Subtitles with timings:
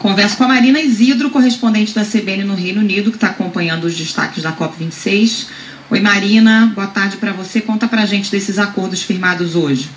[0.00, 3.94] Converso com a Marina Isidro, correspondente da CBN no Reino Unido, que está acompanhando os
[3.94, 5.48] destaques da COP26.
[5.90, 7.60] Oi, Marina, boa tarde para você.
[7.60, 9.90] Conta para a gente desses acordos firmados hoje.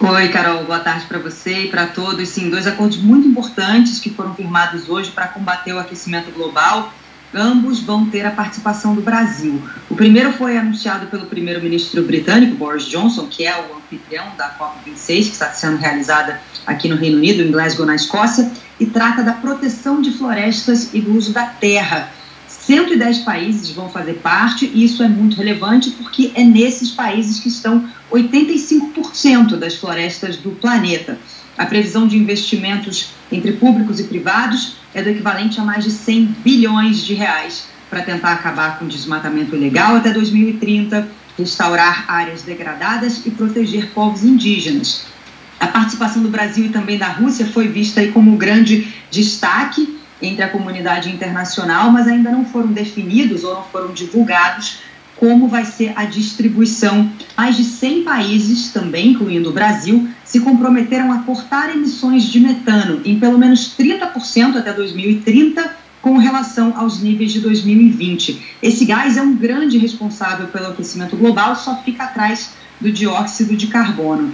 [0.00, 2.30] Oi, Carol, boa tarde para você e para todos.
[2.30, 6.90] Sim, dois acordos muito importantes que foram firmados hoje para combater o aquecimento global.
[7.34, 9.62] Ambos vão ter a participação do Brasil.
[9.90, 15.06] O primeiro foi anunciado pelo primeiro-ministro britânico, Boris Johnson, que é o anfitrião da COP26,
[15.06, 19.32] que está sendo realizada aqui no Reino Unido, em Glasgow, na Escócia e trata da
[19.32, 22.10] proteção de florestas e do uso da terra.
[22.46, 27.48] 110 países vão fazer parte, e isso é muito relevante porque é nesses países que
[27.48, 31.18] estão 85% das florestas do planeta.
[31.56, 36.24] A previsão de investimentos entre públicos e privados é do equivalente a mais de 100
[36.44, 43.24] bilhões de reais para tentar acabar com o desmatamento ilegal até 2030, restaurar áreas degradadas
[43.26, 45.06] e proteger povos indígenas.
[45.58, 50.42] A participação do Brasil e também da Rússia foi vista como um grande destaque entre
[50.42, 54.78] a comunidade internacional, mas ainda não foram definidos ou não foram divulgados
[55.18, 57.10] como vai ser a distribuição.
[57.36, 63.00] Mais de 100 países, também incluindo o Brasil, se comprometeram a cortar emissões de metano
[63.04, 68.40] em pelo menos 30% até 2030 com relação aos níveis de 2020.
[68.62, 73.66] Esse gás é um grande responsável pelo aquecimento global, só fica atrás do dióxido de
[73.66, 74.32] carbono.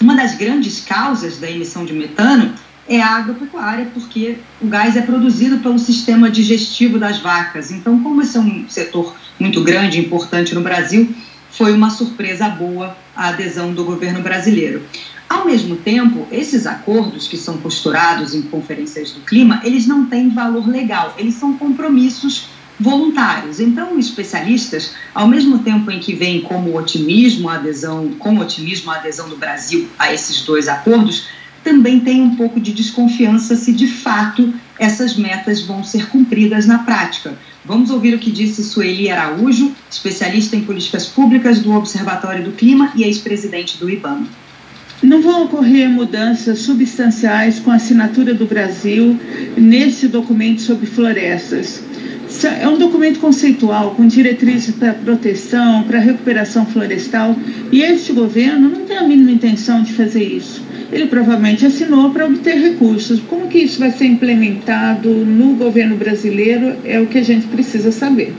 [0.00, 2.54] Uma das grandes causas da emissão de metano
[2.88, 7.70] é a agropecuária, porque o gás é produzido pelo sistema digestivo das vacas.
[7.70, 11.14] Então, como esse é um setor muito grande importante no Brasil,
[11.50, 14.82] foi uma surpresa boa a adesão do governo brasileiro.
[15.28, 20.28] Ao mesmo tempo, esses acordos que são posturados em conferências do clima, eles não têm
[20.28, 22.48] valor legal, eles são compromissos
[22.78, 23.60] voluntários.
[23.60, 28.96] Então, especialistas, ao mesmo tempo em que veem como otimismo a adesão, com otimismo a
[28.96, 31.26] adesão do Brasil a esses dois acordos,
[31.64, 36.78] também tem um pouco de desconfiança se de fato essas metas vão ser cumpridas na
[36.80, 37.36] prática.
[37.64, 42.92] Vamos ouvir o que disse Sueli Araújo, especialista em políticas públicas do Observatório do Clima
[42.94, 44.26] e ex-presidente do IBAMA.
[45.02, 49.18] Não vão ocorrer mudanças substanciais com a assinatura do Brasil
[49.56, 51.82] nesse documento sobre florestas.
[52.42, 57.36] É um documento conceitual com diretrizes para proteção, para recuperação florestal,
[57.70, 60.62] e este governo não tem a mínima intenção de fazer isso.
[60.90, 63.20] Ele provavelmente assinou para obter recursos.
[63.20, 67.92] Como que isso vai ser implementado no governo brasileiro é o que a gente precisa
[67.92, 68.34] saber.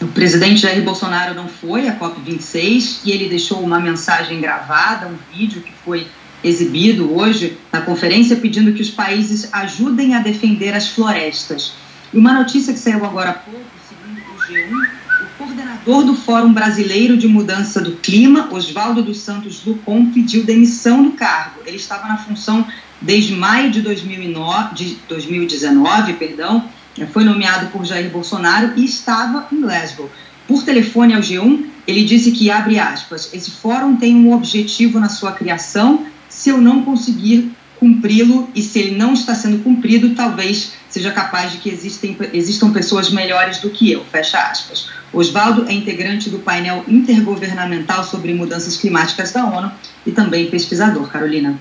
[0.00, 5.36] O presidente Jair Bolsonaro não foi à COP26 e ele deixou uma mensagem gravada, um
[5.36, 6.06] vídeo que foi
[6.42, 11.72] exibido hoje na conferência pedindo que os países ajudem a defender as florestas.
[12.12, 16.52] E uma notícia que saiu agora há pouco, segundo o G1, o coordenador do Fórum
[16.52, 21.60] Brasileiro de Mudança do Clima, Oswaldo dos Santos Lucon, pediu demissão do cargo.
[21.66, 22.66] Ele estava na função
[23.00, 26.64] desde maio de, 2009, de 2019, perdão,
[27.12, 30.10] foi nomeado por Jair Bolsonaro e estava em Glasgow.
[30.46, 35.08] Por telefone ao G1, ele disse que, abre aspas, esse fórum tem um objetivo na
[35.08, 40.72] sua criação, se eu não conseguir cumpri-lo e se ele não está sendo cumprido, talvez
[40.88, 44.04] seja capaz de que existem, existam pessoas melhores do que eu.
[44.04, 44.88] Fecha aspas.
[45.12, 49.70] Oswaldo é integrante do painel intergovernamental sobre mudanças climáticas da ONU
[50.06, 51.08] e também pesquisador.
[51.08, 51.58] Carolina.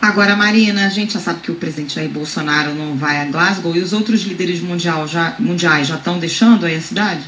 [0.00, 3.76] Agora, Marina, a gente já sabe que o presidente Jair Bolsonaro não vai a Glasgow
[3.76, 7.22] e os outros líderes mundial já, mundiais já estão deixando aí a cidade?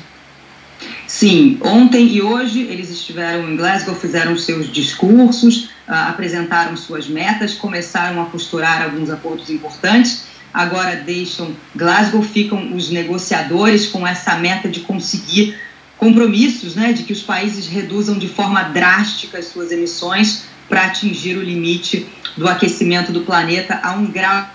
[1.13, 7.53] Sim, ontem e hoje eles estiveram em Glasgow, fizeram seus discursos, uh, apresentaram suas metas,
[7.53, 10.25] começaram a costurar alguns acordos importantes.
[10.55, 15.55] Agora deixam Glasgow, ficam os negociadores com essa meta de conseguir
[15.99, 21.37] compromissos, né, de que os países reduzam de forma drástica as suas emissões para atingir
[21.37, 22.07] o limite
[22.39, 24.49] do aquecimento do planeta a um grau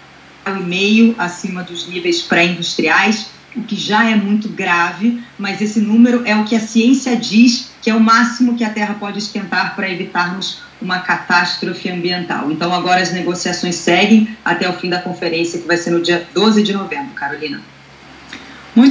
[0.48, 6.22] e meio acima dos níveis pré-industriais o que já é muito grave, mas esse número
[6.26, 9.76] é o que a ciência diz que é o máximo que a Terra pode esquentar
[9.76, 12.52] para evitarmos uma catástrofe ambiental.
[12.52, 16.28] Então, agora as negociações seguem até o fim da conferência, que vai ser no dia
[16.34, 17.62] 12 de novembro, Carolina.